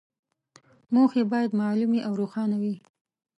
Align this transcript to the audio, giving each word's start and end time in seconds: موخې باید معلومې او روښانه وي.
موخې 0.93 1.23
باید 1.31 1.57
معلومې 1.61 1.99
او 2.07 2.13
روښانه 2.21 2.57
وي. 2.63 2.75